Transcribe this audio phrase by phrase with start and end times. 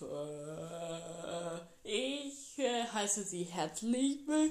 [0.00, 4.50] Leute, ich äh, heiße Sie herzlich willkommen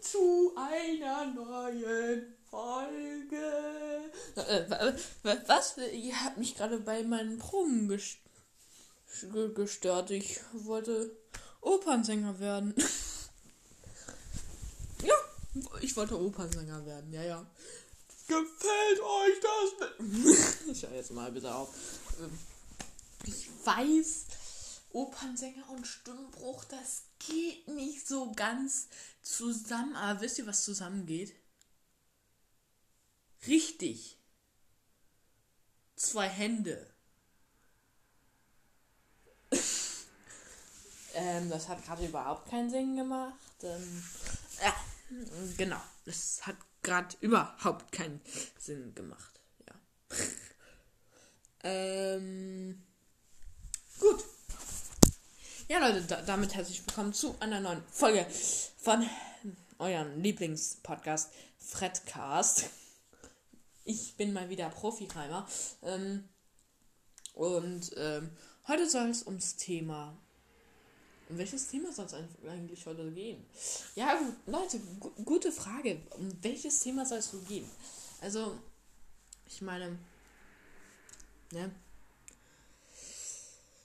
[0.00, 3.42] zu einer neuen Folge.
[4.36, 4.94] Äh,
[5.46, 5.76] was?
[5.78, 7.88] Ihr habt mich gerade bei meinen Proben
[9.54, 10.10] gestört.
[10.10, 11.16] Ich wollte
[11.60, 12.74] Opernsänger werden.
[15.02, 15.14] ja,
[15.80, 17.46] ich wollte Opernsänger werden, ja, ja.
[18.28, 19.72] Gefällt euch das?
[20.70, 21.70] ich höre jetzt mal bitte auf.
[23.24, 24.26] Ich weiß,
[24.90, 28.88] Opernsänger und Stimmbruch, das geht nicht so ganz
[29.22, 29.96] zusammen.
[29.96, 31.34] Aber wisst ihr, was zusammengeht?
[33.46, 34.18] Richtig.
[35.96, 36.92] Zwei Hände.
[41.14, 43.38] ähm, das hat gerade überhaupt keinen Sinn gemacht.
[43.62, 44.02] Ähm,
[44.62, 44.74] ja,
[45.56, 45.80] genau.
[46.04, 48.20] Das hat gerade überhaupt keinen
[48.58, 49.40] Sinn gemacht.
[49.66, 49.74] Ja.
[51.70, 52.82] ähm.
[54.02, 54.24] Gut.
[55.68, 58.26] Ja, Leute, da, damit herzlich willkommen zu einer neuen Folge
[58.78, 59.08] von
[59.78, 62.64] eurem Lieblingspodcast Fredcast.
[63.84, 65.46] Ich bin mal wieder Profi-Heimer.
[65.84, 66.28] Ähm,
[67.34, 68.30] und ähm,
[68.66, 70.18] heute soll es ums Thema.
[71.28, 72.14] Um welches Thema soll es
[72.50, 73.46] eigentlich heute gehen?
[73.94, 76.02] Ja, Leute, gu gute Frage.
[76.18, 77.70] Um welches Thema soll es so gehen?
[78.20, 78.58] Also,
[79.46, 79.96] ich meine,
[81.52, 81.70] ne?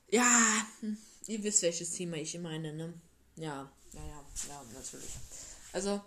[0.10, 2.94] Ja, hm, ihr wisst, welches Thema ich meine, ne?
[3.36, 5.10] Ja, ja, ja, ja, natürlich.
[5.74, 6.02] Also,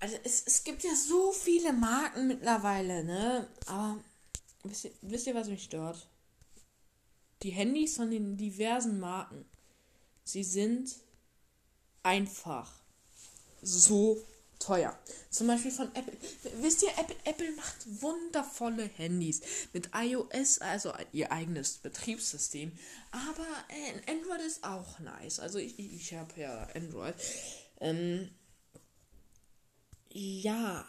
[0.00, 3.48] also es, es gibt ja so viele Marken mittlerweile, ne?
[3.66, 4.02] Aber
[4.62, 6.06] wisst ihr, wisst ihr, was mich stört?
[7.42, 9.44] Die Handys von den diversen Marken,
[10.24, 10.96] sie sind
[12.02, 12.72] einfach
[13.60, 14.24] so
[14.64, 14.98] teuer.
[15.30, 16.16] Zum Beispiel von Apple.
[16.60, 19.40] Wisst ihr, Apple, Apple macht wundervolle Handys
[19.72, 22.72] mit iOS, also ihr eigenes Betriebssystem.
[23.10, 25.40] Aber äh, Android ist auch nice.
[25.40, 27.14] Also ich, ich habe ja Android.
[27.80, 28.30] Ähm,
[30.10, 30.86] ja.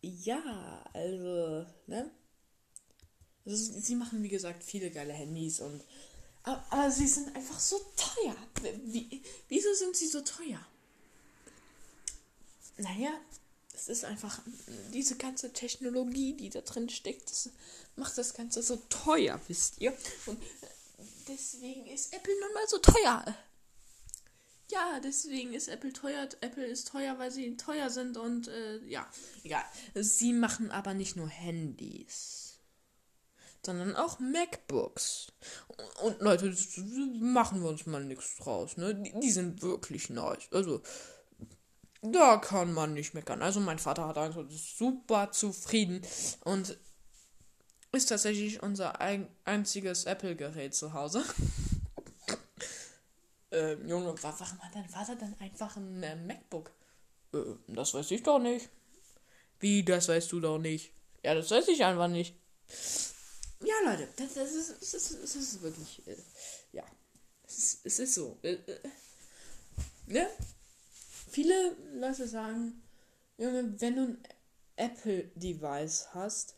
[0.00, 2.10] Ja, also, ne?
[3.46, 5.82] Also, sie machen, wie gesagt, viele geile Handys und.
[6.42, 8.36] Aber, aber sie sind einfach so teuer.
[8.84, 10.60] Wie, wieso sind sie so teuer?
[12.76, 13.10] Naja,
[13.74, 14.40] es ist einfach
[14.92, 17.50] diese ganze Technologie, die da drin steckt, das
[17.96, 19.96] macht das Ganze so teuer, wisst ihr?
[20.26, 20.40] Und
[21.28, 23.36] deswegen ist Apple nun mal so teuer.
[24.70, 26.28] Ja, deswegen ist Apple teuer.
[26.40, 29.06] Apple ist teuer, weil sie teuer sind und äh, ja,
[29.42, 29.64] egal.
[29.94, 32.58] Sie machen aber nicht nur Handys,
[33.64, 35.32] sondern auch MacBooks.
[35.68, 36.56] Und, und Leute,
[37.20, 38.94] machen wir uns mal nichts draus, ne?
[38.94, 40.48] Die, die sind wirklich nice.
[40.50, 40.82] Also,
[42.12, 43.42] da kann man nicht meckern.
[43.42, 46.02] Also mein Vater hat also super zufrieden
[46.44, 46.76] und
[47.92, 51.24] ist tatsächlich unser ein einziges Apple-Gerät zu Hause.
[53.52, 56.70] äh, Junge, warum hat dein Vater dann einfach ein äh, MacBook?
[57.32, 57.38] Äh,
[57.68, 58.68] das weiß ich doch nicht.
[59.60, 60.92] Wie, das weißt du doch nicht?
[61.22, 62.34] Ja, das weiß ich einfach nicht.
[63.60, 66.16] Ja, Leute, das, das, ist, das, ist, das ist wirklich, äh,
[66.72, 66.84] ja,
[67.46, 68.38] es ist, es ist so.
[68.42, 68.80] Äh, äh,
[70.06, 70.28] ne?
[71.34, 72.80] Viele Leute sagen,
[73.38, 74.18] Junge, wenn du ein
[74.76, 76.54] Apple-Device hast,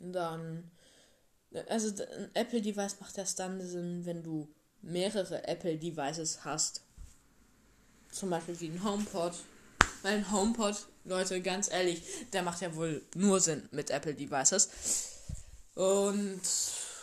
[0.00, 0.70] dann.
[1.68, 4.48] Also ein Apple-Device macht erst dann Sinn, wenn du
[4.82, 6.82] mehrere Apple-Devices hast.
[8.10, 9.34] Zum Beispiel wie ein HomePod.
[10.02, 12.02] Weil ein HomePod, Leute, ganz ehrlich,
[12.32, 14.68] der macht ja wohl nur Sinn mit Apple-Devices.
[15.74, 16.40] Und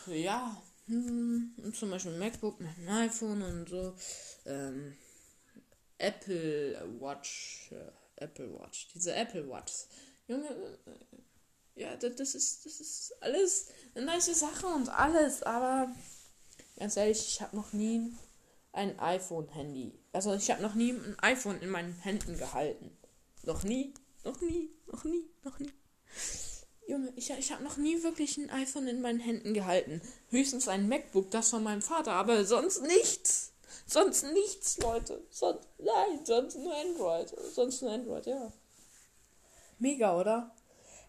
[0.07, 3.95] ja, hm, zum Beispiel ein MacBook mit einem iPhone und so.
[4.45, 4.97] Ähm,
[6.01, 7.71] Apple Watch.
[7.71, 8.89] Äh, Apple Watch.
[8.93, 9.85] Diese Apple Watch.
[10.27, 15.91] Junge, äh, ja, das ist, das ist alles eine nice Sache und alles, aber
[16.77, 18.13] ganz ehrlich, ich habe noch nie
[18.73, 19.93] ein iPhone-Handy.
[20.11, 22.97] Also ich habe noch nie ein iPhone in meinen Händen gehalten.
[23.43, 25.71] Noch nie, noch nie, noch nie, noch nie.
[26.87, 30.01] Junge, ich, ich habe noch nie wirklich ein iPhone in meinen Händen gehalten.
[30.29, 33.50] Höchstens ein MacBook, das von meinem Vater, aber sonst nichts.
[33.85, 35.21] Sonst nichts, Leute.
[35.29, 37.33] Sonst, nein, sonst nur Android.
[37.53, 38.51] Sonst nur Android, ja.
[39.79, 40.55] Mega, oder?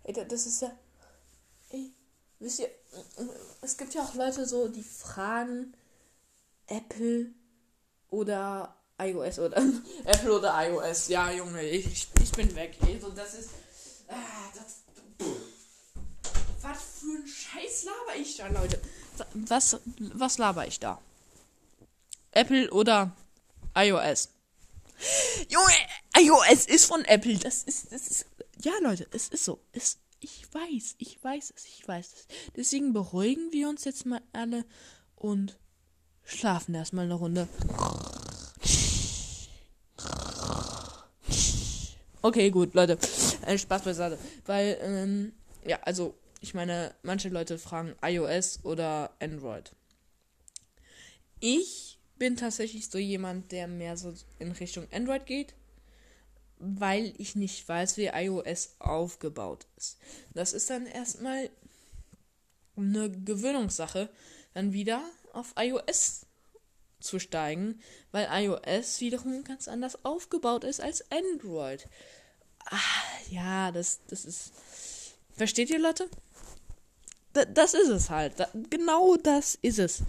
[0.04, 0.72] Ey, das ist ja.
[1.70, 1.92] Ey,
[2.38, 2.70] wisst ihr,
[3.60, 5.74] es gibt ja auch Leute so, die fragen
[6.66, 7.32] Apple
[8.10, 9.56] oder iOS oder
[10.04, 11.08] Apple oder iOS.
[11.08, 12.76] Ja, Junge, ich, ich bin weg.
[12.82, 13.50] Also das ist.
[14.08, 14.82] Ah, das,
[16.62, 18.80] was für ein Scheiß laber ich da, Leute?
[19.34, 21.00] Was, was laber ich da?
[22.32, 23.14] Apple oder
[23.76, 24.30] iOS.
[25.48, 25.72] Junge,
[26.18, 27.36] iOS ist von Apple.
[27.38, 28.26] Das ist, das ist,
[28.62, 29.60] ja, Leute, es ist so.
[29.72, 32.26] Es, ich weiß, ich weiß es, ich weiß es.
[32.56, 34.64] Deswegen beruhigen wir uns jetzt mal alle
[35.16, 35.58] und
[36.24, 37.48] schlafen erstmal eine Runde.
[42.22, 42.98] Okay, gut, Leute.
[43.44, 44.16] Äh, Spaß beiseite.
[44.46, 45.32] Weil, ähm,
[45.66, 49.72] ja, also, ich meine, manche Leute fragen iOS oder Android.
[51.40, 55.54] Ich bin tatsächlich so jemand, der mehr so in Richtung Android geht,
[56.60, 59.98] weil ich nicht weiß, wie iOS aufgebaut ist.
[60.32, 61.50] Das ist dann erstmal
[62.76, 64.08] eine Gewöhnungssache,
[64.54, 65.02] dann wieder
[65.32, 66.26] auf iOS
[67.00, 67.80] zu steigen,
[68.12, 71.88] weil iOS wiederum ganz anders aufgebaut ist als Android.
[72.66, 72.78] Ah,
[73.30, 74.52] ja, das, das ist.
[75.32, 76.08] Versteht ihr, Leute?
[77.32, 78.38] Da, das ist es halt.
[78.38, 80.04] Da, genau das ist es.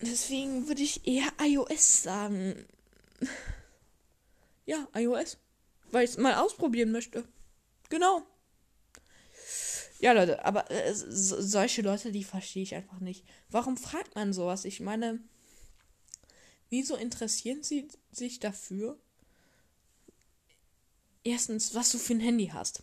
[0.00, 2.66] Deswegen würde ich eher iOS sagen.
[4.68, 5.38] Ja, iOS.
[5.92, 7.24] Weil ich es mal ausprobieren möchte.
[7.88, 8.26] Genau.
[10.00, 13.24] Ja, Leute, aber äh, so, solche Leute, die verstehe ich einfach nicht.
[13.48, 14.64] Warum fragt man sowas?
[14.64, 15.20] Ich meine,
[16.68, 18.98] wieso interessieren sie sich dafür?
[21.24, 22.82] Erstens, was du für ein Handy hast.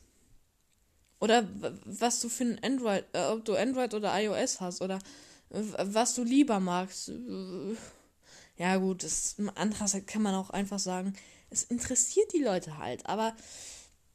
[1.20, 1.48] Oder
[1.86, 4.82] was du für ein Android, äh, ob du Android oder iOS hast.
[4.82, 5.00] Oder
[5.54, 7.12] was du lieber magst.
[8.58, 11.14] Ja, gut, das, andererseits kann man auch einfach sagen,
[11.50, 13.36] es interessiert die Leute halt, aber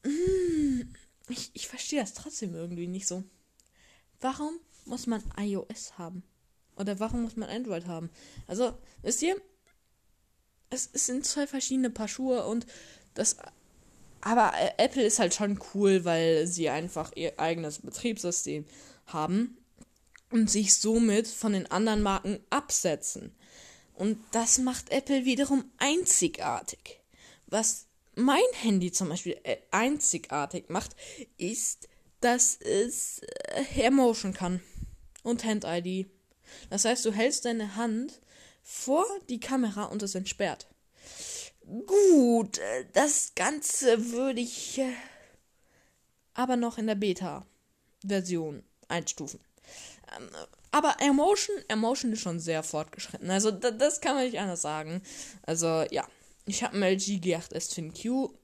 [0.05, 0.83] mm,
[1.29, 3.23] ich, ich verstehe das trotzdem irgendwie nicht so.
[4.21, 6.23] Warum muss man iOS haben?
[6.77, 8.11] Oder warum muss man Android haben?
[8.47, 9.41] Also, wisst ihr,
[10.71, 12.67] es, es sind zwei verschiedene Paar Schuhe und
[13.15, 13.37] das.
[14.21, 18.65] Aber Apple ist halt schon cool, weil sie einfach ihr eigenes Betriebssystem
[19.07, 19.57] haben
[20.31, 23.35] und sich somit von den anderen Marken absetzen.
[23.95, 27.01] Und das macht Apple wiederum einzigartig.
[27.47, 30.95] Was mein Handy zum Beispiel äh, einzigartig macht,
[31.37, 31.89] ist,
[32.21, 34.61] dass es äh, kann
[35.23, 36.07] und Hand-ID.
[36.71, 38.21] Das heißt, du hältst deine Hand
[38.63, 40.67] vor die Kamera und es entsperrt.
[41.87, 44.81] Gut, äh, das Ganze würde ich
[46.35, 49.41] aber noch in der Beta-Version einstufen.
[50.71, 53.31] Aber Emotion, Emotion ist schon sehr fortgeschritten.
[53.31, 55.03] Also da, das kann man nicht anders sagen.
[55.43, 56.07] Also ja,
[56.47, 58.35] ich habe ein LG G8S Fin Q,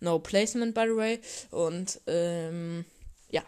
[0.00, 1.20] no placement by the way.
[1.50, 2.84] Und ähm,
[3.30, 3.42] ja,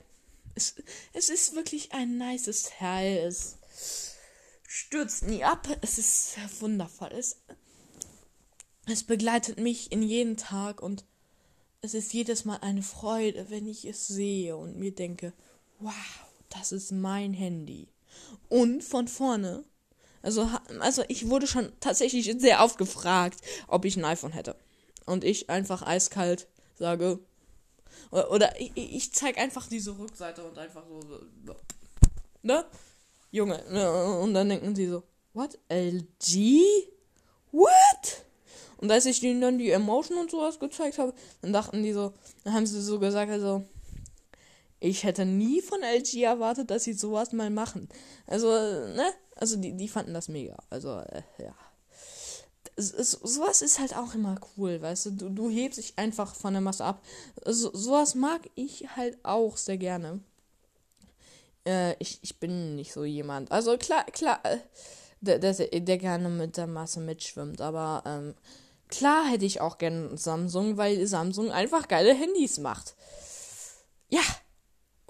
[0.54, 0.76] es,
[1.12, 3.18] es ist wirklich ein nices Teil.
[3.18, 3.56] Es
[4.66, 5.68] stürzt nie ab.
[5.82, 7.12] Es ist wundervoll.
[7.12, 7.40] Es,
[8.86, 11.04] es begleitet mich in jeden Tag und
[11.82, 15.34] es ist jedes Mal eine Freude, wenn ich es sehe und mir denke,
[15.78, 15.92] wow
[16.58, 17.88] das ist mein Handy.
[18.48, 19.64] Und von vorne,
[20.22, 20.48] also,
[20.80, 24.56] also ich wurde schon tatsächlich sehr oft gefragt, ob ich ein iPhone hätte.
[25.06, 27.18] Und ich einfach eiskalt sage,
[28.10, 31.56] oder, oder ich, ich zeige einfach diese Rückseite und einfach so,
[32.42, 32.64] ne?
[33.30, 34.18] Junge, ne?
[34.20, 35.02] und dann denken sie so,
[35.32, 35.58] what?
[35.68, 36.62] LG?
[37.50, 38.24] What?
[38.76, 42.12] Und als ich ihnen dann die Emotion und sowas gezeigt habe, dann dachten die so,
[42.44, 43.64] dann haben sie so gesagt, also,
[44.84, 47.88] ich hätte nie von LG erwartet, dass sie sowas mal machen.
[48.26, 49.06] Also, ne?
[49.34, 50.56] Also, die, die fanden das mega.
[50.68, 51.54] Also, äh, ja.
[52.76, 55.10] Es, sowas ist halt auch immer cool, weißt du?
[55.12, 57.02] Du, du hebst dich einfach von der Masse ab.
[57.46, 60.20] So, sowas mag ich halt auch sehr gerne.
[61.66, 63.50] Äh, ich, ich bin nicht so jemand.
[63.52, 64.58] Also, klar, klar, äh,
[65.22, 68.34] der, der, der gerne mit der Masse mitschwimmt, aber, ähm,
[68.88, 72.94] klar hätte ich auch gerne Samsung, weil Samsung einfach geile Handys macht.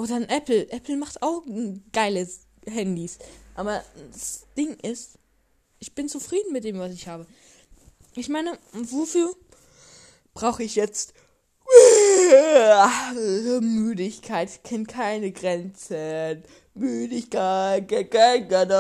[0.05, 0.71] Oder ein Apple.
[0.71, 1.43] Apple macht auch
[1.91, 2.29] geile
[2.67, 3.19] Handys.
[3.55, 3.83] Aber
[4.13, 5.19] das Ding ist,
[5.79, 7.27] ich bin zufrieden mit dem, was ich habe.
[8.15, 9.35] Ich meine, wofür
[10.35, 11.15] brauche ich jetzt
[13.63, 16.43] Müdigkeit kennt keine Grenzen.
[16.75, 18.75] Müdigkeit kennt keine.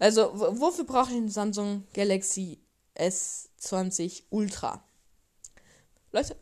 [0.00, 2.58] Also, wofür brauche ich einen Samsung Galaxy
[2.96, 4.82] S20 Ultra?
[6.12, 6.36] Leute,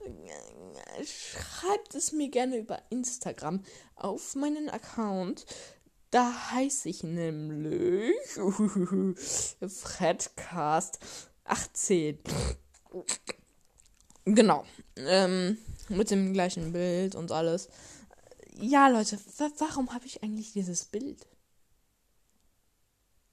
[1.05, 3.63] schreibt es mir gerne über Instagram
[3.95, 5.47] auf meinen Account.
[6.11, 8.17] Da heiße ich nämlich
[9.63, 12.19] Fredcast18.
[14.25, 14.65] Genau.
[14.97, 15.57] Ähm,
[15.89, 17.69] mit dem gleichen Bild und alles.
[18.57, 19.21] Ja, Leute,
[19.59, 21.29] warum habe ich eigentlich dieses Bild?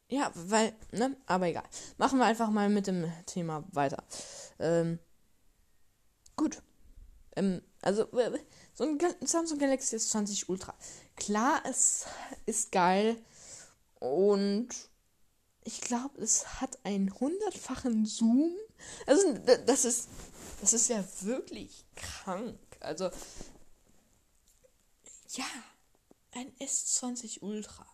[0.09, 1.17] Ja, weil, ne?
[1.25, 1.65] Aber egal.
[1.97, 4.03] Machen wir einfach mal mit dem Thema weiter.
[4.59, 4.99] Ähm,
[6.37, 6.61] Gut.
[7.35, 8.07] Ähm, also,
[8.73, 10.73] so ein Samsung Galaxy S20 Ultra.
[11.15, 12.05] Klar, es
[12.45, 13.17] ist geil
[13.99, 14.69] und
[15.63, 18.55] ich glaube, es hat einen hundertfachen Zoom.
[19.05, 19.33] Also,
[19.65, 20.07] das ist,
[20.61, 22.57] das ist ja wirklich krank.
[22.79, 23.09] Also,
[25.31, 25.45] ja,
[26.31, 27.85] ein S20 Ultra.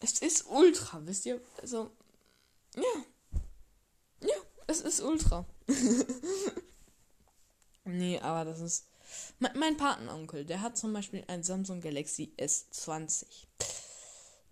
[0.00, 1.40] Es ist Ultra, wisst ihr?
[1.60, 1.90] Also,
[2.76, 3.04] ja.
[4.20, 5.44] Ja, es ist Ultra.
[8.22, 8.86] aber das ist.
[9.38, 13.24] Mein, mein Patenonkel, der hat zum Beispiel ein Samsung Galaxy S20.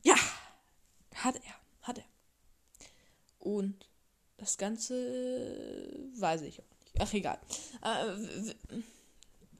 [0.02, 0.16] Ja,
[1.14, 2.04] hat er, hat er.
[3.38, 3.86] Und
[4.38, 4.94] das Ganze
[6.18, 6.94] weiß ich auch nicht.
[7.00, 7.38] Ach, egal.
[7.82, 8.50] Äh,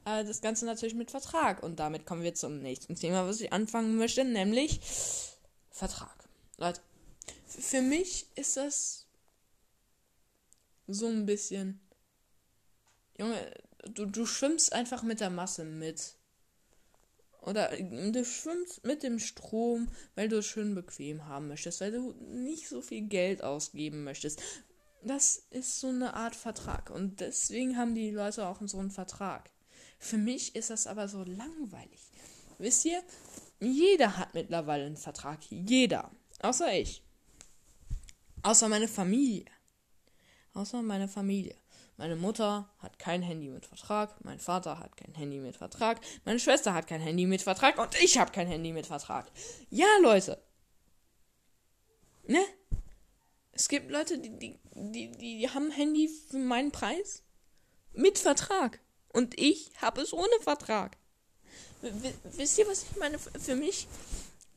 [0.07, 1.63] äh, das Ganze natürlich mit Vertrag.
[1.63, 4.81] Und damit kommen wir zum nächsten Thema, was ich anfangen möchte, nämlich
[5.71, 6.29] Vertrag.
[6.57, 6.81] Leute,
[7.47, 9.07] für mich ist das
[10.87, 11.81] so ein bisschen.
[13.19, 13.53] Junge,
[13.89, 16.17] du, du schwimmst einfach mit der Masse mit.
[17.41, 22.13] Oder du schwimmst mit dem Strom, weil du es schön bequem haben möchtest, weil du
[22.13, 24.43] nicht so viel Geld ausgeben möchtest.
[25.05, 26.91] Das ist so eine Art Vertrag.
[26.91, 29.51] Und deswegen haben die Leute auch so einen Vertrag.
[29.99, 32.11] Für mich ist das aber so langweilig.
[32.59, 33.01] Wisst ihr,
[33.61, 35.39] jeder hat mittlerweile einen Vertrag.
[35.49, 36.11] Jeder.
[36.41, 37.03] Außer ich.
[38.43, 39.47] Außer meine Familie.
[40.53, 41.57] Außer meine Familie.
[41.99, 46.39] Meine Mutter hat kein Handy mit Vertrag, mein Vater hat kein Handy mit Vertrag, meine
[46.39, 49.31] Schwester hat kein Handy mit Vertrag und ich habe kein Handy mit Vertrag.
[49.71, 50.43] Ja, Leute.
[52.27, 52.45] Ne?
[53.53, 57.23] Es gibt Leute, die, die, die, die haben Handy für meinen Preis
[57.95, 58.81] mit Vertrag.
[59.09, 60.99] Und ich habe es ohne Vertrag.
[61.81, 63.19] W wisst ihr, was ich meine?
[63.19, 63.89] Für mich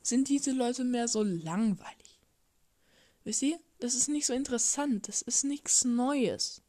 [0.02, 2.20] sind diese Leute mehr so langweilig.
[3.24, 3.58] Wisst ihr?
[3.78, 5.08] Das ist nicht so interessant.
[5.08, 6.60] Das ist nichts Neues.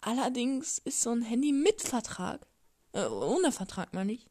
[0.00, 2.46] Allerdings ist so ein Handy mit Vertrag,
[2.92, 4.26] äh, ohne Vertrag meine ich,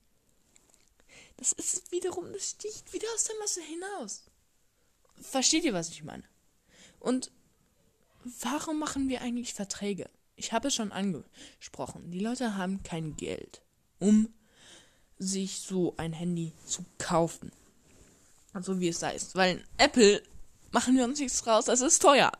[1.37, 4.23] das ist wiederum, das sticht wieder aus der Masse hinaus.
[5.21, 6.23] Versteht ihr, was ich meine?
[6.99, 7.31] Und
[8.41, 10.09] warum machen wir eigentlich Verträge?
[10.35, 12.11] Ich habe es schon angesprochen.
[12.11, 13.61] Die Leute haben kein Geld,
[13.99, 14.33] um
[15.17, 17.51] sich so ein Handy zu kaufen.
[18.53, 19.35] Also wie es da ist.
[19.35, 20.21] Weil Apple
[20.71, 22.31] machen wir uns nichts raus, das ist teuer.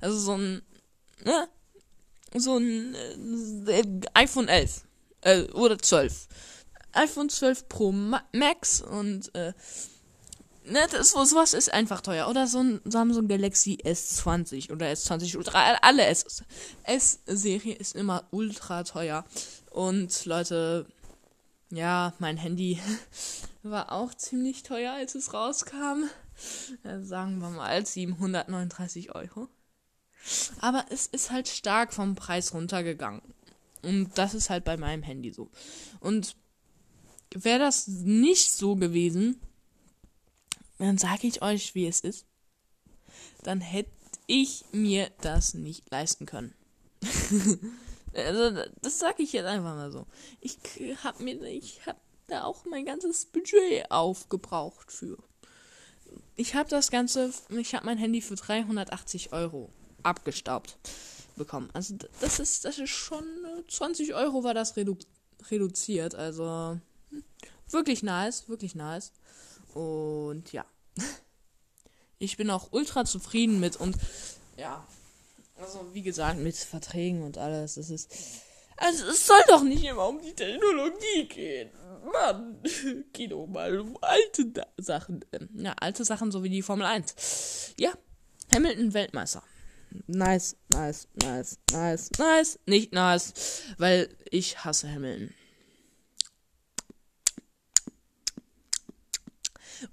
[0.00, 0.62] Also so ein,
[1.24, 1.48] ne?
[2.36, 2.94] So ein
[3.66, 3.84] äh,
[4.14, 4.84] iPhone 11
[5.22, 6.28] äh, oder 12.
[6.92, 9.52] iPhone 12 Pro Ma Max und äh,
[10.64, 12.28] ne, das, sowas ist einfach teuer.
[12.28, 15.74] Oder so ein Samsung Galaxy S20 oder S20 Ultra.
[15.82, 16.06] Alle.
[16.84, 19.24] S-Serie ist immer ultra teuer.
[19.70, 20.86] Und Leute,
[21.70, 22.78] ja, mein Handy
[23.62, 26.04] war auch ziemlich teuer, als es rauskam.
[26.84, 29.48] Ja, sagen wir mal 739 Euro.
[30.60, 33.22] Aber es ist halt stark vom Preis runtergegangen.
[33.82, 35.50] Und das ist halt bei meinem Handy so.
[36.00, 36.36] Und
[37.34, 39.40] wäre das nicht so gewesen,
[40.78, 42.26] dann sage ich euch, wie es ist.
[43.42, 43.90] Dann hätte
[44.26, 46.54] ich mir das nicht leisten können.
[48.14, 50.06] also, das sage ich jetzt einfach mal so.
[50.40, 50.58] Ich
[51.02, 51.98] habe mir, ich habe
[52.28, 55.18] da auch mein ganzes Budget aufgebraucht für.
[56.36, 60.76] Ich habe das Ganze, ich habe mein Handy für 380 Euro abgestaubt
[61.36, 61.70] bekommen.
[61.72, 63.24] Also das ist, das ist schon
[63.68, 64.96] 20 äh, Euro war das redu
[65.50, 66.14] reduziert.
[66.14, 66.78] Also
[67.10, 67.24] hm,
[67.70, 69.12] wirklich nice, wirklich nice.
[69.74, 70.64] Und ja.
[72.18, 73.96] Ich bin auch ultra zufrieden mit und
[74.56, 74.86] ja.
[75.56, 77.74] Also wie gesagt, mit Verträgen und alles.
[77.74, 78.12] Das ist.
[78.76, 81.70] Also es soll doch nicht immer um die Technologie gehen.
[82.12, 82.62] Mann,
[83.12, 85.24] geh doch mal um alte Sachen.
[85.54, 87.74] Ja, alte Sachen so wie die Formel 1.
[87.78, 87.92] Ja,
[88.52, 89.42] Hamilton Weltmeister.
[90.06, 92.58] Nice, nice, nice, nice, nice.
[92.66, 93.32] Nicht nice,
[93.78, 95.34] weil ich hasse Hamilton.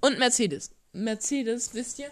[0.01, 0.71] Und Mercedes.
[0.93, 2.11] Mercedes, wisst ihr, äh,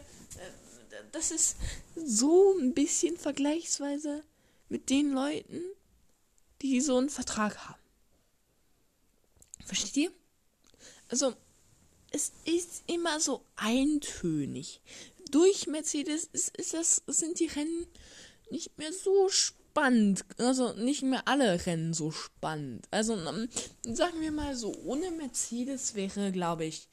[1.12, 1.58] das ist
[1.96, 4.24] so ein bisschen vergleichsweise
[4.70, 5.62] mit den Leuten,
[6.62, 7.80] die so einen Vertrag haben.
[9.66, 10.12] Versteht ihr?
[11.10, 11.36] Also,
[12.12, 14.82] es ist immer so eintönig
[15.32, 17.88] durch Mercedes ist, ist das, sind die Rennen
[18.50, 20.26] nicht mehr so spannend.
[20.38, 22.88] Also nicht mehr alle Rennen so spannend.
[22.92, 23.48] Also ähm,
[23.84, 26.88] sagen wir mal so, ohne Mercedes wäre, glaube ich,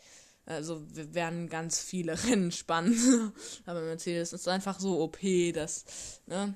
[0.47, 3.33] also wären ganz viele Rennen spannend.
[3.67, 5.19] Aber Mercedes ist einfach so OP,
[5.55, 5.85] dass,
[6.27, 6.55] ne?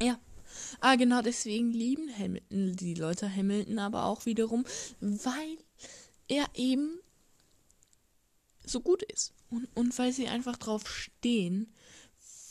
[0.00, 0.18] Ja.
[0.80, 4.64] Ah, genau deswegen lieben Hamilton, die Leute Hamilton aber auch wiederum,
[5.00, 5.58] weil
[6.28, 7.00] er eben
[8.66, 9.32] so gut ist.
[9.50, 11.72] Und, und weil sie einfach drauf stehen,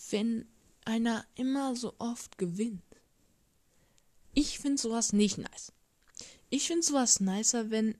[0.09, 0.47] wenn
[0.85, 2.83] einer immer so oft gewinnt.
[4.33, 5.71] Ich finde sowas nicht nice.
[6.49, 7.97] Ich finde sowas nicer, wenn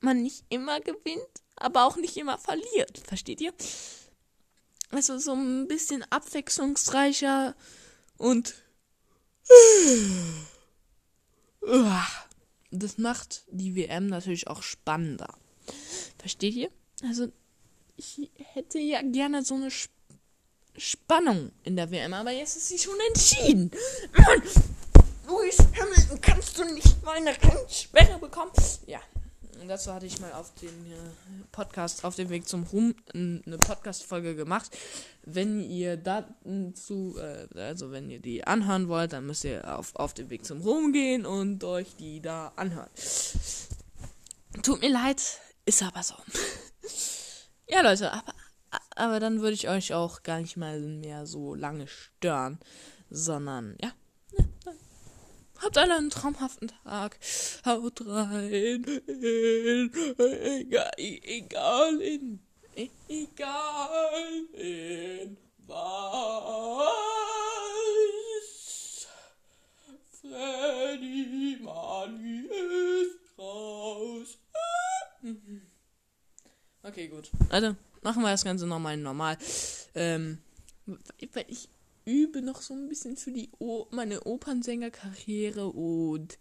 [0.00, 2.98] man nicht immer gewinnt, aber auch nicht immer verliert.
[2.98, 3.52] Versteht ihr?
[4.90, 7.54] Also so ein bisschen abwechslungsreicher
[8.16, 8.54] und
[12.70, 15.34] das macht die WM natürlich auch spannender.
[16.18, 16.70] Versteht ihr?
[17.02, 17.28] Also
[17.96, 19.92] ich hätte ja gerne so eine Sp
[20.78, 23.68] Spannung in der WM, aber jetzt ist sie schon entschieden.
[24.16, 24.42] Mann,
[25.26, 28.52] Lewis Hamilton, kannst du nicht mal eine Rennsperre bekommen?
[28.86, 29.00] Ja,
[29.66, 30.96] dazu hatte ich mal auf dem äh,
[31.52, 34.70] Podcast, auf dem Weg zum Ruhm, eine Podcast-Folge gemacht.
[35.24, 40.14] Wenn ihr dazu, äh, also wenn ihr die anhören wollt, dann müsst ihr auf, auf
[40.14, 42.90] den Weg zum Ruhm gehen und euch die da anhören.
[44.62, 45.22] Tut mir leid,
[45.66, 46.14] ist aber so.
[47.68, 48.34] Ja, Leute, aber
[48.96, 52.58] aber dann würde ich euch auch gar nicht mal mehr so lange stören,
[53.08, 53.92] sondern ja.
[54.32, 54.44] ja
[55.62, 57.18] habt alle einen traumhaften Tag.
[57.64, 58.84] Haut rein.
[58.84, 62.40] In, egal, egal in.
[63.08, 66.08] Egal in was.
[70.20, 74.38] Freddy Money ist raus.
[76.82, 77.30] Okay, gut.
[77.50, 79.36] Also machen wir das Ganze nochmal normal.
[79.94, 80.38] Ähm,
[80.86, 81.68] weil ich
[82.04, 86.38] übe noch so ein bisschen für die o meine Opernsängerkarriere und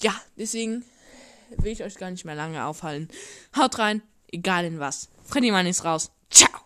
[0.00, 0.84] ja, deswegen
[1.56, 3.08] will ich euch gar nicht mehr lange aufhalten.
[3.56, 5.08] Haut rein, egal in was.
[5.24, 6.10] Freddy Mann ist raus.
[6.30, 6.61] Ciao.